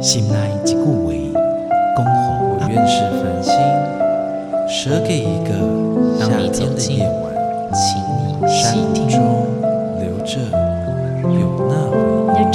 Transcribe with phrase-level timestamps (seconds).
[0.00, 0.84] 心内一句话，
[1.94, 2.10] 恭候
[2.50, 3.54] 我愿是繁星，
[4.68, 5.50] 舍给一个
[6.18, 7.24] 夏天的夜晚，
[7.72, 7.82] 请
[8.12, 8.74] 你山
[9.08, 9.14] 中
[9.98, 10.32] 留着
[11.22, 11.94] 有那回
[12.42, 12.54] 忆。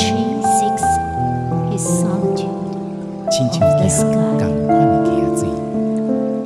[3.31, 3.87] 亲像一个
[4.37, 5.39] 同款的家水，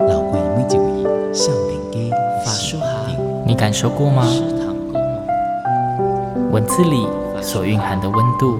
[0.06, 0.82] 流过每一位
[1.34, 1.96] 少年家
[2.46, 2.86] 发梳好，
[3.46, 4.28] 你感受过吗？
[6.52, 7.08] 文字里
[7.42, 8.60] 所蕴含的温度，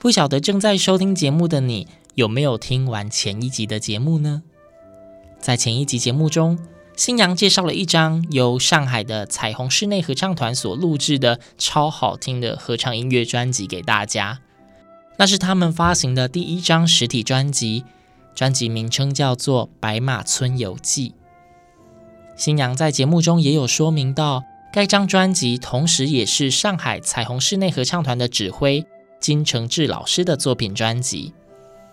[0.00, 4.42] 不晓得正在收听节目的你有没有听完前一集的节目呢？
[5.38, 6.58] 在前一集节目中，
[6.96, 14.40] 新娘介绍了一张由上海的彩虹室内合唱团所录制的超好听的合唱音乐专辑给大家。
[15.18, 17.84] 那是他们发行的第一张实体专辑，
[18.34, 21.10] 专辑名称叫做《白马村游记》。
[22.38, 24.44] 新娘在节目中也有说明到。
[24.72, 28.86] 该张专辑同时也是上海彩虹室内合唱团的指挥
[29.20, 31.32] 金承志老师的作品专辑。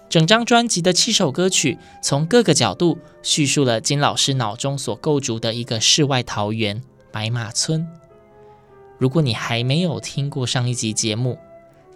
[0.09, 7.85] 整张专辑的七首歌曲，从各个角度叙述了金老师脑中所构筑的一个世外桃源——白马村。
[8.97, 11.37] 如果你还没有听过上一集节目，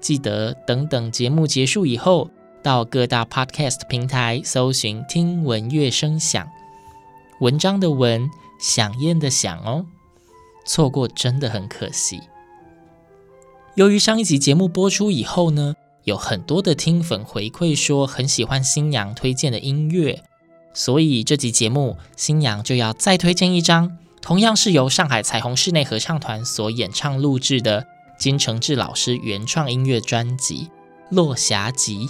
[0.01, 2.29] 记得等等节目结束以后，
[2.61, 6.45] 到各大 Podcast 平台搜寻“听闻乐声响”，
[7.39, 9.85] 文章的文，响宴的响哦。
[10.65, 12.21] 错过真的很可惜。
[13.75, 20.23] 由于上一集节目播出以后呢，有很多的听粉回馈说很喜欢新娘推荐的音乐，
[20.73, 27.85] 所以这集节目新娘就要再推荐一张，同样是由上海彩虹室内合唱团所演唱录制的
[28.19, 30.67] 金承志老师原创音乐专辑
[31.15, 32.07] 《落霞集》。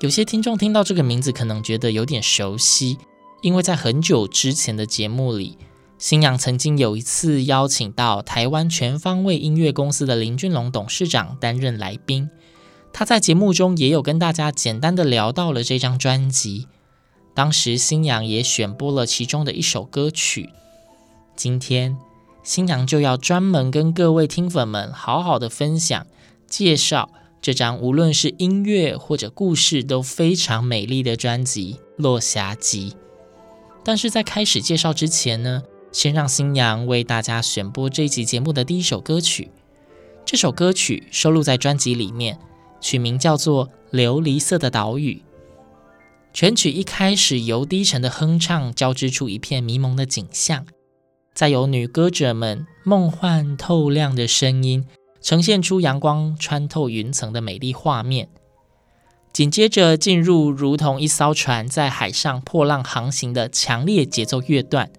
[0.00, 2.96] 有些听众听到这个名字可能觉得有点熟悉，
[3.42, 5.58] 因为在很久之前的节目里。
[6.00, 12.30] 星洋曾经有一次邀请到台湾全方位音乐公司的林俊龙董事长担任来宾，
[12.90, 16.68] 他在节目中也有跟大家简单的聊到了这张专辑。
[17.34, 20.48] 当时星洋也选播了其中的一首歌曲。
[21.36, 21.98] 今天
[22.42, 26.06] 星洋就要专门跟各位听粉们好好的分享
[26.48, 27.10] 介绍
[27.42, 32.90] 这张无论是音乐或者故事都非常美丽的专辑《落霞集》。
[33.84, 35.62] 但是在开始介绍之前呢，
[35.92, 39.50] 先让新娘为大家选播这一集节目的第一首歌曲。
[40.24, 42.38] 这首歌曲收录在专辑里面，
[42.80, 45.14] 曲名叫做《琉璃色的岛屿》。
[46.32, 50.64] 全曲一开始由低沉的哼唱交织出一片迷蒙的景象，
[51.34, 54.86] 再由女歌者们梦幻透亮的声音
[55.20, 58.28] 呈现出阳光穿透云层的美丽画面。
[59.32, 64.90] 紧接着进入如同一艘船在海上破浪航行的强烈节奏乐段。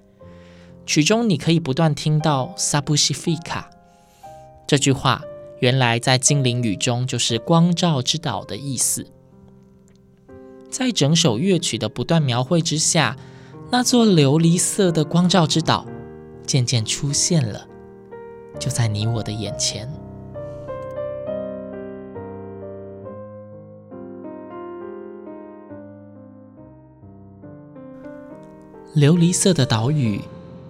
[0.92, 3.64] 曲中你可以不断听到 “Sapusifika”
[4.68, 5.22] 这句话，
[5.62, 9.08] 原来在精灵语中就是“光照之岛”的意思。
[10.70, 13.16] 在整首乐曲的不断描绘之下，
[13.70, 15.88] 那座琉璃色的光照之岛
[16.46, 17.66] 渐渐出现了，
[18.60, 19.90] 就在你我的眼前。
[28.94, 30.20] 琉璃色的岛屿。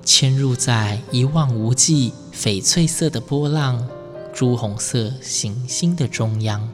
[0.03, 3.87] 嵌入在一望无际、翡翠色的波浪、
[4.33, 6.67] 朱红色行星的中央，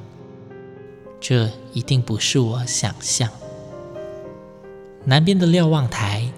[1.19, 3.29] 这一定不是我想象。
[5.05, 6.29] 南边的瞭望台，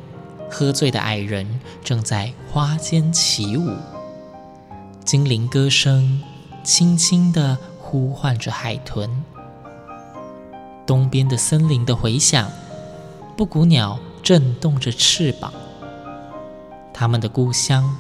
[0.50, 3.76] 喝醉的矮人正在花间起舞，
[5.06, 6.22] 精灵歌声
[6.64, 9.24] 轻轻地呼唤着海豚。
[10.86, 12.50] 东边的森林的回响，
[13.38, 15.54] 布谷鸟震动着翅膀。
[17.00, 17.96] 他们的故乡，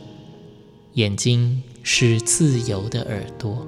[0.92, 3.66] 眼睛是自由的耳朵。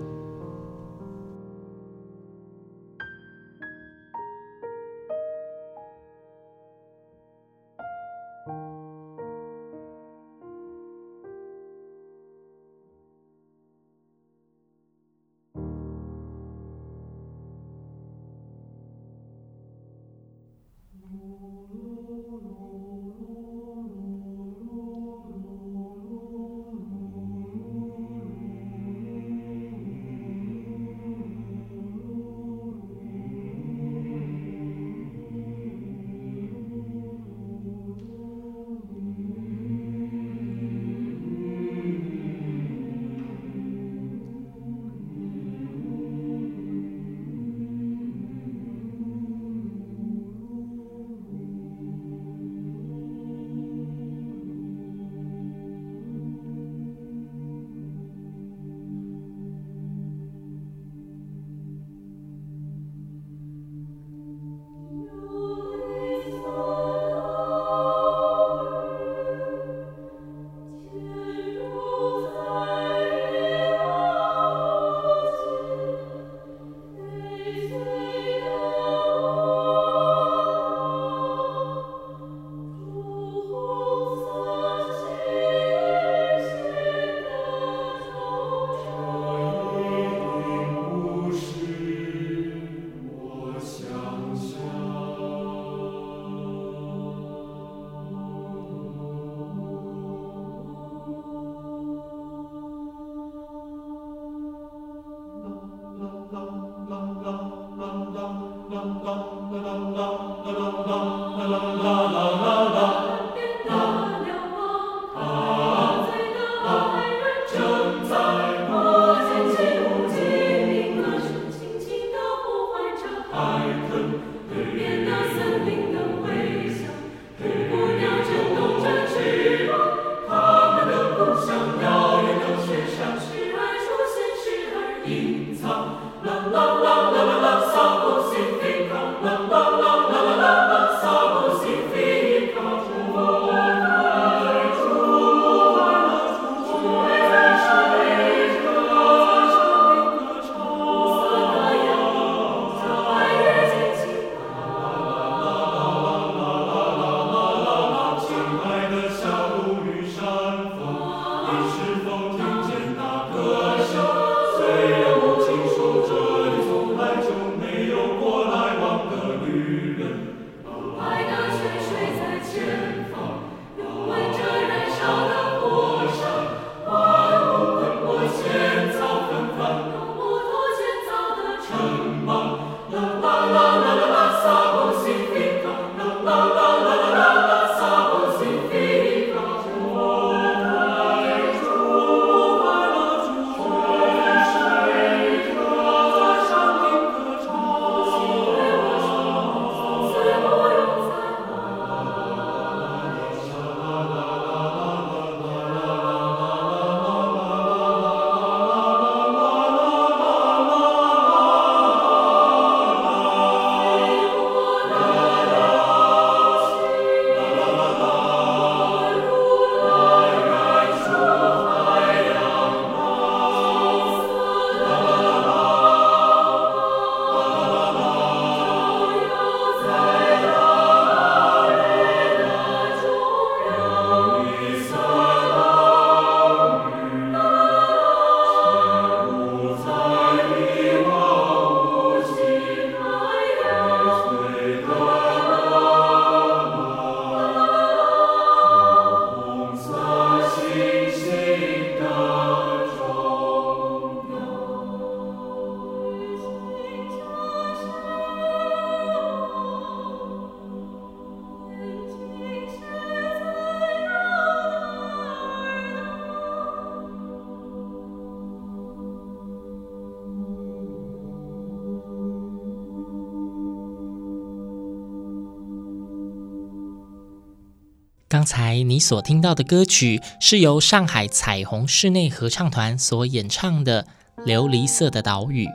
[278.47, 284.07] 刚才你所听到的歌曲是由上海彩虹室内合唱团所演唱的
[284.45, 285.67] 《琉璃色的岛屿》。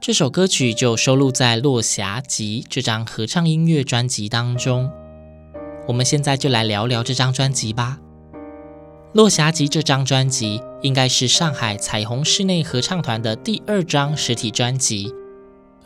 [0.00, 4.90] 这首歌曲就收录在《落霞集》这张合唱音乐专辑当中。
[5.86, 8.00] 我们现在就来聊聊这张专辑吧。
[9.12, 15.14] 《落霞集》这张专辑应该是上海彩虹室内合唱团的第二张实体专辑。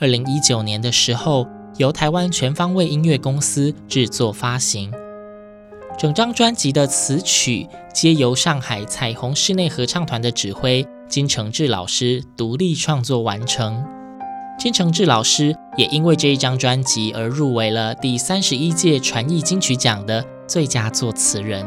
[0.01, 4.91] 二零一九年的时候，由台湾全方位音乐公司制作发行。
[5.97, 13.85] 整张专辑的词曲皆由上海彩虹室内合唱团的指挥金承志老师独立创作完成。
[14.59, 21.65] 金承志老师也因为这一张专辑而入围了第三十一届传艺金曲奖的最佳作词人。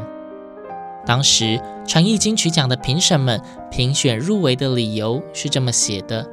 [1.06, 3.42] 当时传艺金曲奖的评审们
[3.72, 6.28] 评选入围的理由是这么写的：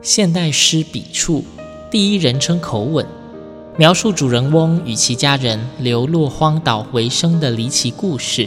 [0.00, 1.44] 现代诗笔触，
[1.88, 3.06] 第一人称口吻。
[3.78, 8.46] 描述主人翁与其家人流落荒岛为生的离奇故事。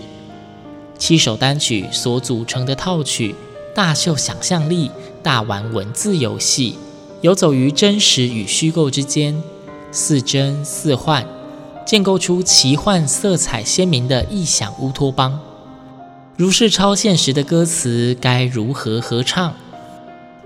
[0.99, 3.33] 七首单曲所组成的套曲，
[3.73, 4.91] 大秀想象力，
[5.23, 6.77] 大玩文字游戏，
[7.21, 9.41] 游走于真实与虚构之间，
[9.91, 11.25] 似真似幻，
[11.87, 15.39] 建构出奇幻色彩鲜明的异想乌托邦。
[16.37, 19.55] 如是超现实的歌词，该如何合唱？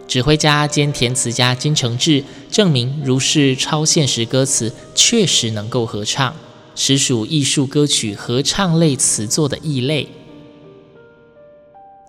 [0.09, 6.35] 指挥家兼填词家金承志证明，如是超现实歌词确实能够合唱，
[6.75, 10.07] 实属艺术歌曲合唱类词作的异类。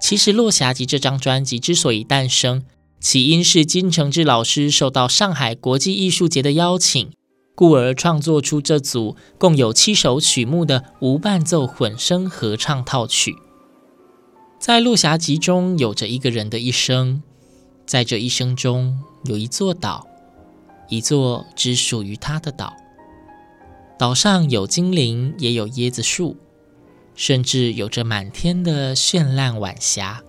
[0.00, 2.62] 其实，《落霞集》这张专辑之所以诞生，
[3.00, 7.10] 起因是金承志老师受到上海国际艺术节的邀请，
[7.54, 13.36] 故而创作出这组共有七首曲目的无伴奏混声合唱套曲。
[14.58, 17.22] 在《落霞集》中，有着一个人的一生。
[17.90, 20.06] 在这一生中，有一座岛，
[20.88, 22.76] 一座只属于他的岛。
[23.98, 26.36] 岛上有精灵，也有椰子树，
[27.16, 30.22] 甚至有着满天的绚烂晚霞。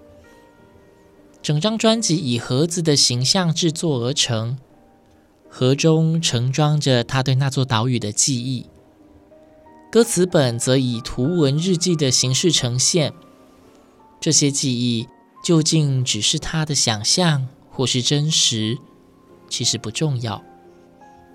[1.43, 4.57] 整张专辑以盒子的形象制作而成，
[5.47, 8.65] 盒中盛装着他对那座岛屿的记忆。
[9.91, 13.13] 歌词本则以图文日记的形式呈现，
[14.19, 15.07] 这些记忆。
[15.43, 18.77] 究竟只是他的想象，或是真实，
[19.49, 20.43] 其实不重要。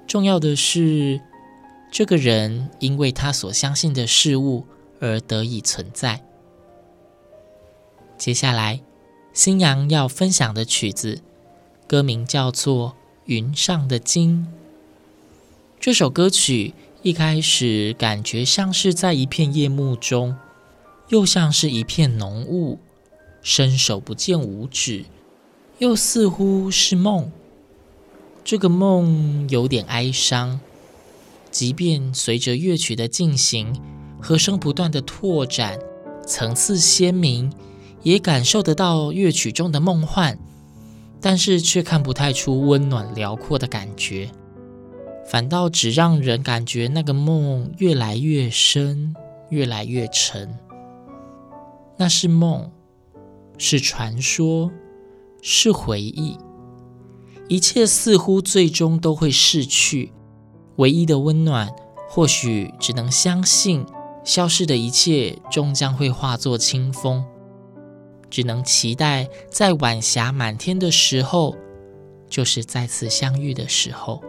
[0.06, 1.20] 重要的是，
[1.90, 4.64] 这个人因为他所相信的事物
[5.00, 6.22] 而得以存在。
[8.16, 8.80] 接下来，
[9.32, 11.20] 星洋要分享的曲子，
[11.88, 12.90] 歌名叫做
[13.24, 14.46] 《云上的鲸》。
[15.80, 20.36] 这首歌曲一开始感觉像是在一片夜幕中，
[21.08, 22.78] 又像是一片浓雾。
[23.48, 25.04] 伸手不见五指，
[25.78, 27.30] 又似乎是梦。
[28.42, 30.58] 这个梦有点哀伤，
[31.52, 33.80] 即便随着乐曲的进行，
[34.20, 35.78] 和声不断的拓展，
[36.26, 37.52] 层次鲜明，
[38.02, 40.36] 也感受得到乐曲中的梦幻，
[41.20, 44.28] 但是却看不太出温暖辽阔的感觉，
[45.24, 49.14] 反倒只让人感觉那个梦越来越深，
[49.50, 50.58] 越来越沉。
[51.96, 52.72] 那是梦。
[53.58, 54.70] 是传说，
[55.40, 56.38] 是回忆，
[57.48, 60.12] 一切似乎最终都会逝去。
[60.76, 61.72] 唯一的温暖，
[62.08, 63.86] 或许只能相信，
[64.24, 67.24] 消逝的一切终将会化作清风。
[68.28, 71.56] 只能期待，在晚霞满天的时候，
[72.28, 74.22] 就是再次相遇的时候。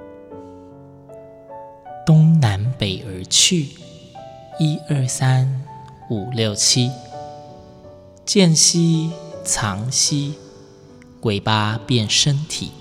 [2.05, 3.67] 东南北而去，
[4.59, 5.65] 一二三
[6.09, 6.89] 五六七。
[8.27, 9.11] 见息
[9.45, 10.33] 藏息，
[11.21, 12.71] 尾巴变身体。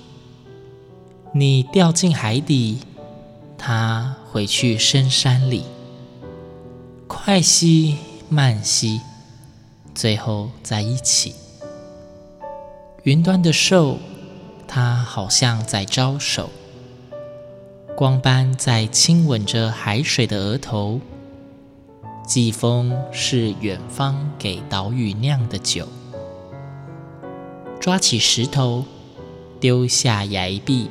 [1.33, 2.81] 你掉进海底，
[3.57, 5.63] 它回去深山里。
[7.07, 7.97] 快西
[8.29, 9.01] 慢西，
[9.95, 11.37] 最后在一起。
[13.05, 13.99] 云端的兽，
[14.67, 16.51] 它好像在招手，
[17.95, 21.01] 光斑在亲吻着海水的额头。
[22.27, 25.87] 季风是远方给岛屿酿的酒。
[27.79, 28.85] 抓起石头，
[29.61, 30.91] 丢下崖壁，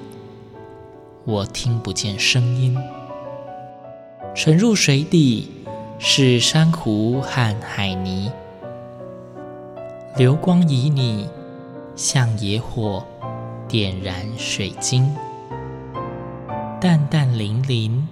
[1.25, 2.77] 我听不见声音。
[4.33, 5.51] 沉入水底
[5.99, 8.31] 是珊瑚和海泥。
[10.15, 11.27] 流光旖旎，
[11.97, 13.03] 像野火
[13.67, 15.13] 点燃水晶。
[16.79, 18.03] 淡淡粼粼，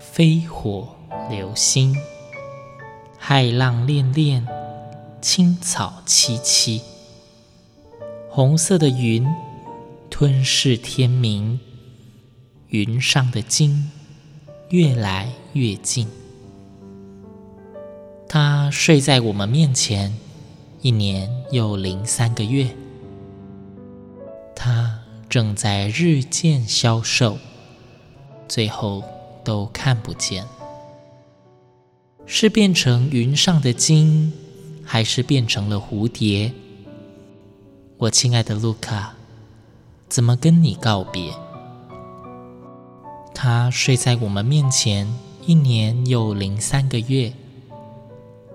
[0.00, 0.88] 飞火
[1.28, 1.94] 流星。
[3.22, 4.44] 海浪涟涟，
[5.20, 6.80] 青草萋萋。
[8.30, 9.24] 红色的云
[10.08, 11.60] 吞噬天明，
[12.68, 13.90] 云上的鲸
[14.70, 16.08] 越来越近。
[18.26, 20.16] 他睡在我们面前
[20.80, 22.74] 一年又零三个月，
[24.56, 24.98] 他
[25.28, 27.36] 正在日渐消瘦，
[28.48, 29.04] 最后
[29.44, 30.44] 都看不见。
[32.32, 34.32] 是变成云上的鲸，
[34.84, 36.52] 还是变成了蝴蝶？
[37.98, 39.14] 我亲爱的卢卡，
[40.08, 41.34] 怎么跟你告别？
[43.34, 45.12] 他睡在我们面前
[45.44, 47.32] 一年又零三个月，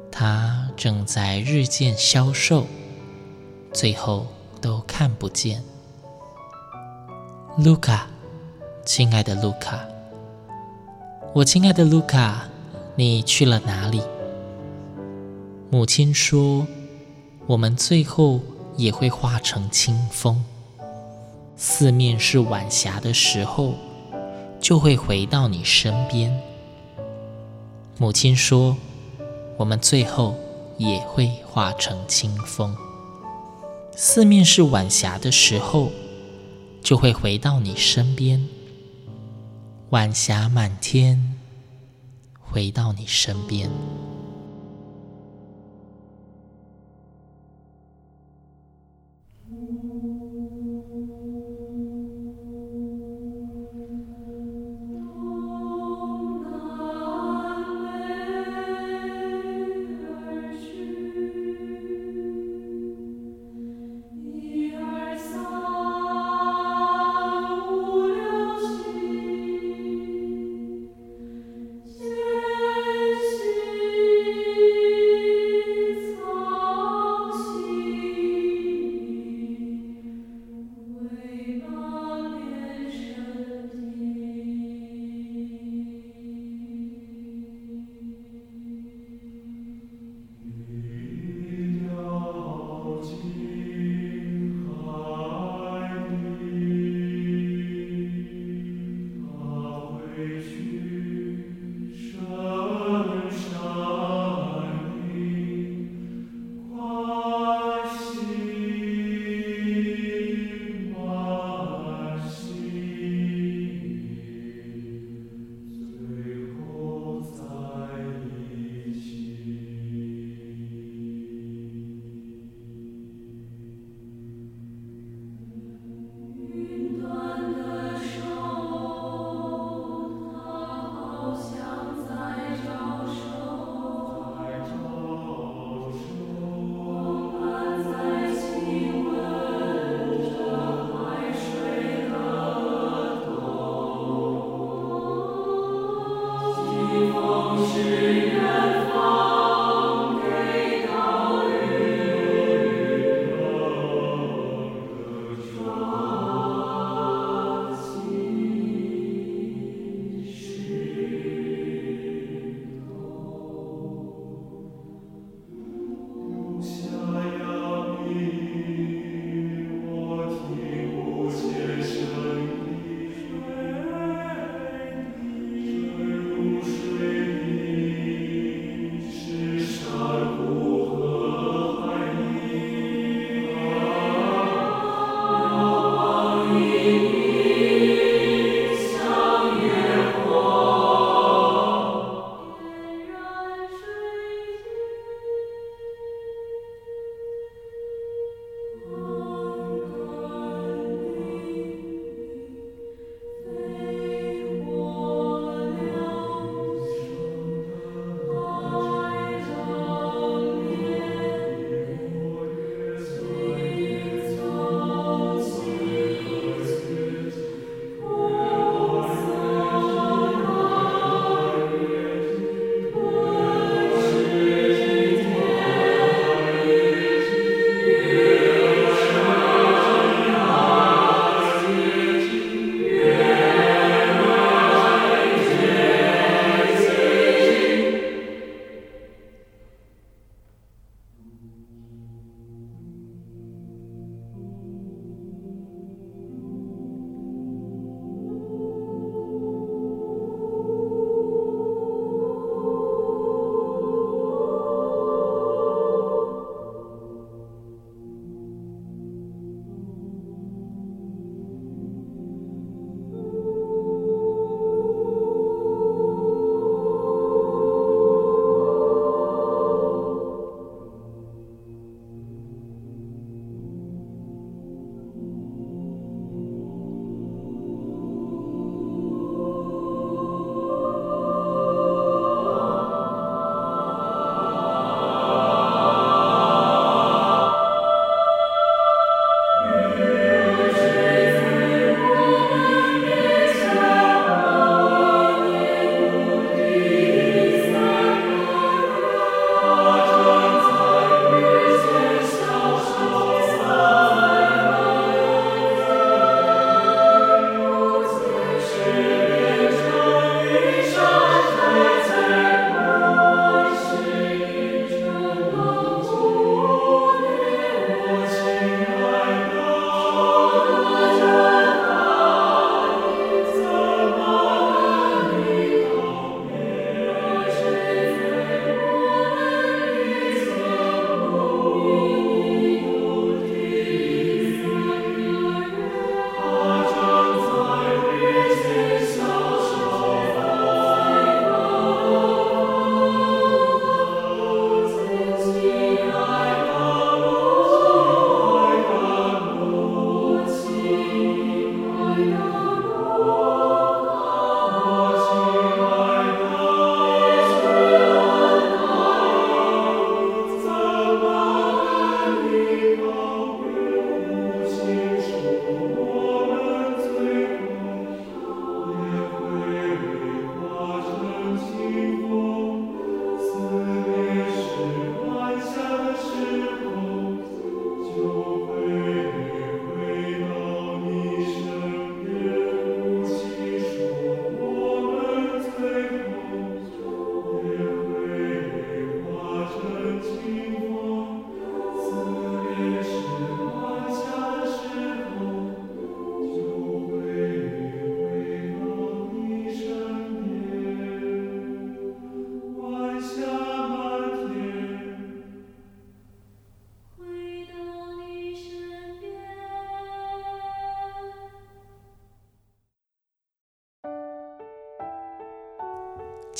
[0.09, 2.67] 他正在日渐消瘦，
[3.73, 4.25] 最后
[4.61, 5.61] 都看不见。
[7.57, 8.07] 卢卡，
[8.85, 9.81] 亲爱的卢卡，
[11.33, 12.47] 我亲爱的卢卡。
[12.97, 14.01] 你去了哪里？
[15.69, 16.65] 母亲说
[17.45, 18.39] ：“我们最后
[18.77, 20.41] 也会化成清风，
[21.57, 23.73] 四面是晚霞的时候，
[24.61, 26.33] 就会回到你身边。”
[27.99, 28.77] 母亲说
[29.59, 30.33] ：“我们最后
[30.77, 32.73] 也会化成清风，
[33.93, 35.91] 四面是晚霞的时候，
[36.81, 38.47] 就会回到你身边。
[39.89, 41.31] 晚霞满天。”
[42.55, 43.69] 回到你身边。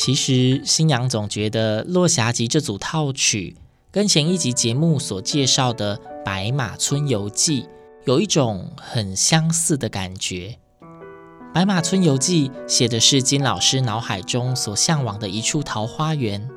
[0.06, 3.56] 其实，星洋总觉得《落霞集》这组套曲
[3.90, 7.64] 跟前一集节目所介绍的《白马村游记》
[8.06, 10.60] 有一种很相似的感觉。
[11.52, 16.48] 《白马村游记》写的是金老师脑海中所向往的一处桃花源，《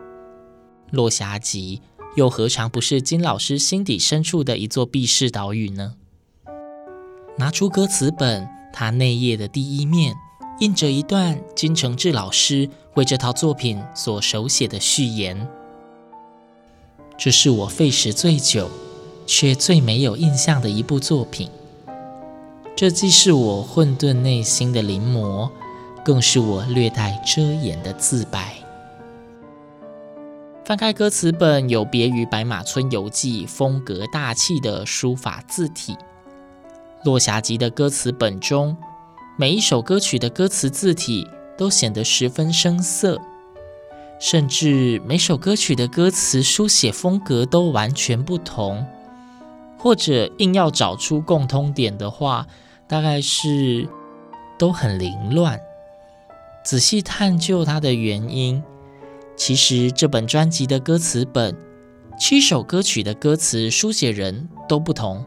[0.91, 1.81] 落霞集》
[2.17, 5.95] 又何尝不是金老师心底深处的一座避世岛屿呢？
[7.39, 10.15] 拿出歌词本，他内页的第一面。
[10.61, 15.49] 印着一段金承志老师为这套作品所手写的序言。
[17.17, 18.69] 这是我费时最久，
[19.25, 21.49] 却最没有印象的一部作品。
[22.75, 25.49] 这既是我混沌内心的临摹，
[26.05, 28.55] 更是我略带遮掩的自白。
[30.65, 35.95] 翻开歌词本，有别于《白马村游记》风格大气的书法字体，
[37.05, 38.77] 《落霞集》的歌词本中。
[39.41, 41.25] 每一首歌曲的歌词字体
[41.57, 43.21] 都显得十分生涩，
[44.19, 48.85] 甚至每首歌曲的歌词书写风格都完全不同。
[49.79, 52.49] 或者硬要找出共通点的话，
[52.89, 53.89] 大概是
[54.59, 55.61] 都很凌乱。
[56.65, 58.61] 仔细探究它的原因，
[59.37, 61.57] 其实这本专辑的歌词本，
[62.19, 65.25] 七首歌曲的歌词书写人都不同。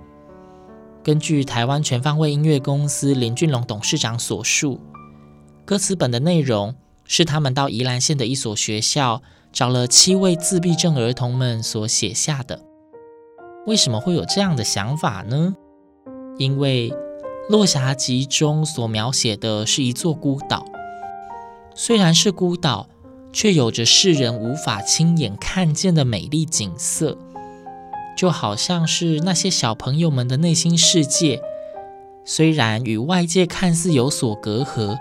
[1.03, 4.79] 根据台湾全方位音乐公司林俊龙董事长所述，
[5.65, 12.61] 歌词本的内容是他们到宜兰县的一所学校找了七位自闭症儿童们所写下的。
[13.65, 15.55] 为什么会有这样的想法呢？
[16.37, 16.91] 因为
[17.49, 20.63] 《落霞集》中所描写的是一座孤岛，
[21.73, 22.87] 虽然是孤岛，
[23.33, 27.17] 却有着世人无法亲眼看见的美丽景色。
[28.15, 31.41] 就好像是那些小朋友们的内心世界，
[32.23, 34.97] 虽然与外界看似有所隔阂，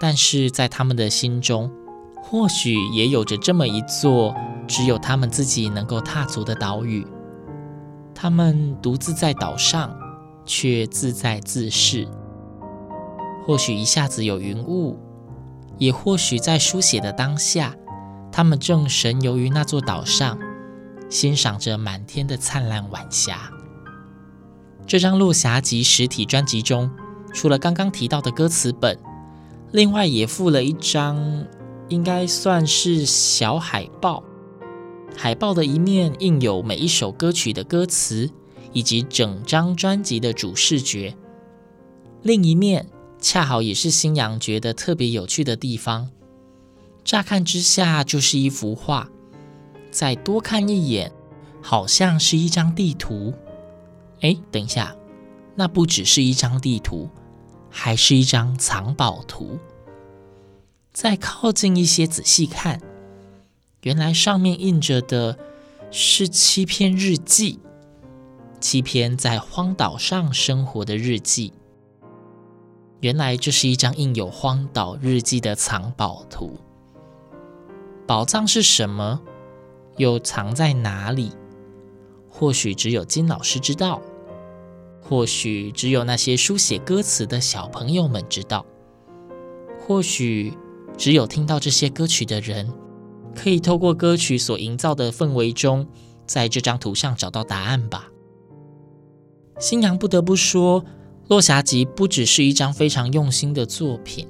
[0.00, 1.70] 但是在他们的心中，
[2.22, 4.34] 或许也有着这么一座
[4.66, 7.06] 只有他们自己能够踏足的岛屿。
[8.14, 9.94] 他们独自在岛上，
[10.46, 12.08] 却自在自适。
[13.44, 14.98] 或许一下子有云雾，
[15.78, 17.76] 也或许在书写的当下，
[18.32, 20.38] 他们正神游于那座岛上。
[21.14, 23.48] 欣赏着满天的灿烂晚霞。
[24.84, 26.90] 这张《落霞集》实体专辑中，
[27.32, 28.98] 除了刚刚提到的歌词本，
[29.70, 31.46] 另外也附了一张
[31.88, 34.24] 应该算是小海报。
[35.16, 38.28] 海报的一面印有每一首歌曲的歌词，
[38.72, 41.14] 以及整张专辑的主视觉；
[42.22, 42.88] 另一面
[43.20, 46.10] 恰好也是新阳觉得特别有趣的地方。
[47.04, 49.08] 乍看之下就是一幅画。
[49.94, 51.12] 再多看一眼，
[51.62, 53.32] 好像是一张地图。
[54.22, 54.96] 哎，等一下，
[55.54, 57.08] 那不只是一张地图，
[57.70, 59.56] 还是一张藏宝图。
[60.92, 62.80] 再靠近一些，仔细看，
[63.82, 65.38] 原来上面印着的
[65.92, 67.60] 是七篇日记，
[68.60, 71.52] 七篇在荒岛上生活的日记。
[72.98, 76.58] 原来这是一张印有荒岛日记的藏宝图。
[78.08, 79.20] 宝藏是什么？
[79.96, 81.32] 又藏在哪里？
[82.28, 84.02] 或许只有金老师知道，
[85.00, 88.66] 或许只有那些书写歌词的小朋友们知道，
[89.80, 90.52] 或许
[90.96, 92.72] 只有听到这些歌曲的人，
[93.36, 95.86] 可以透过歌曲所营造的氛围中，
[96.26, 98.08] 在这张图上找到答案吧。
[99.60, 100.82] 新娘不得不说，
[101.28, 104.26] 《落霞集》不只是一张非常用心的作品，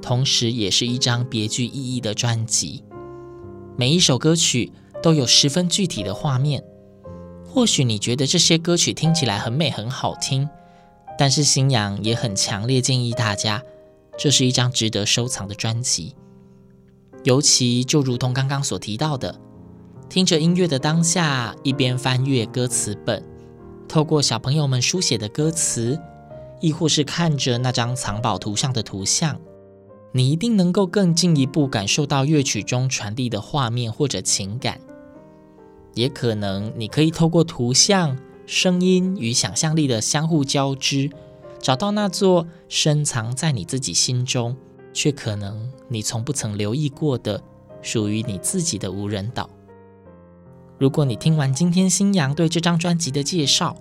[0.00, 2.84] 同时也是一张别具意义的专辑。
[3.76, 4.72] 每一首歌曲，
[5.04, 6.64] 都有十分具体的画面。
[7.44, 10.48] 或许你觉得这些歌曲听起来很美、很好听，
[11.18, 13.62] 但是新阳也很强烈建议大家，
[14.16, 16.16] 这是一张值得收藏的专辑。
[17.22, 19.38] 尤其就如同刚刚所提到的，
[20.08, 23.22] 听着音乐的当下，一边翻阅歌词本，
[23.86, 26.00] 透过小朋友们书写的歌词，
[26.62, 29.38] 亦或是看着那张藏宝图上的图像。
[30.12, 34.80] 你一定能够更进一步感受到乐曲中传递的画面或者情感。
[35.94, 41.10] 也可能你可以透过图像、声音与想象力的相互交织，
[41.60, 44.56] 找到那座深藏在你自己心中，
[44.92, 47.40] 却可能你从不曾留意过的
[47.80, 49.48] 属于你自己的无人岛。
[50.78, 53.76] 如果你听完今天星洋对这张专辑的介绍，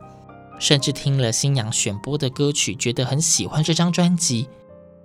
[0.60, 4.47] 甚至听了星洋选播的歌曲，觉得很喜欢这张专辑，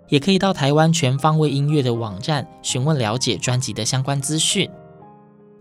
[0.09, 4.71] 也可以到台湾全方位音乐的网站询问了解专辑的相关资讯。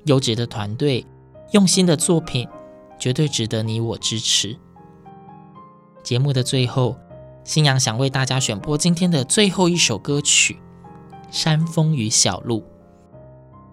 [0.04, 1.06] 优质的团队。
[1.52, 2.46] 用心的作品，
[3.00, 4.58] 绝对值得你我支持。
[6.04, 6.98] 节目的最后，
[7.46, 10.56] 星洋想为大家选播今天的最后一首歌曲
[11.32, 12.60] 《山风与小路》。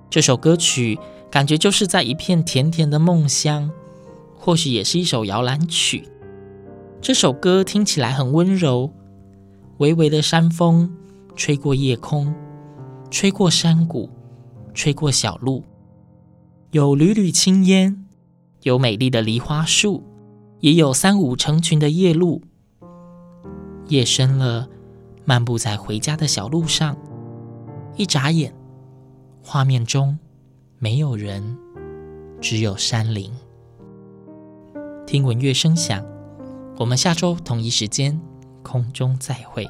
[0.08, 0.96] 这首歌曲
[1.28, 3.68] 感觉就是在一片甜甜的梦乡，
[4.38, 6.08] 或许也是一首摇篮曲。
[7.00, 8.92] 这首歌听起来很温柔，
[9.78, 10.96] 微微的山风
[11.34, 12.32] 吹过夜空，
[13.10, 14.08] 吹过山谷，
[14.72, 15.64] 吹过小路，
[16.74, 18.04] 有缕缕青烟，
[18.62, 20.02] 有美丽的梨花树，
[20.58, 22.42] 也有三五成群的夜鹭。
[23.86, 24.68] 夜深了，
[25.24, 26.96] 漫步在回家的小路上，
[27.94, 28.52] 一眨眼。
[29.40, 30.18] 画面中
[30.80, 31.56] 没有人，
[32.40, 33.30] 只有山林。
[35.06, 36.04] 听闻乐声响，
[36.78, 38.20] 我们下周同一时间
[38.64, 39.64] 空中再会。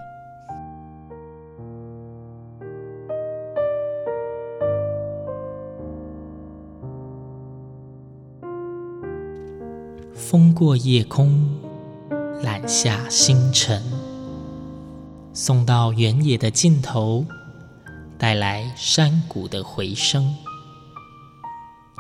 [10.55, 11.45] 过夜空，
[12.43, 13.83] 揽下星辰，
[15.33, 17.27] 送到原野的尽头。
[18.17, 20.37] 带来山谷的回声，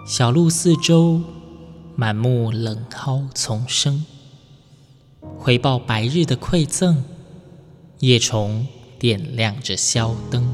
[0.07, 1.21] 小路四周
[1.97, 4.07] 满目冷蒿丛生，
[5.37, 7.03] 回报白日的馈赠，
[7.99, 8.67] 夜虫
[8.99, 10.49] 点亮着宵灯，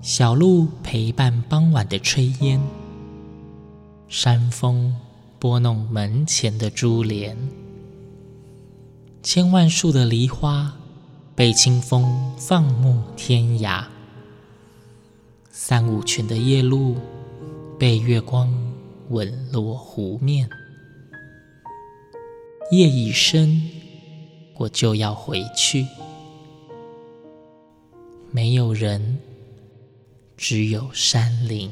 [0.00, 2.60] 小路陪伴傍晚的炊烟，
[4.08, 4.96] 山风
[5.38, 7.36] 拨弄门前的珠帘，
[9.22, 10.76] 千万树的梨花。
[11.36, 13.84] 被清风放牧天涯，
[15.50, 16.96] 三五群的夜鹭
[17.78, 18.50] 被月光
[19.10, 20.48] 吻落湖面。
[22.72, 23.68] 夜已深，
[24.56, 25.86] 我就要回去。
[28.30, 29.18] 没有人，
[30.38, 31.70] 只有山林。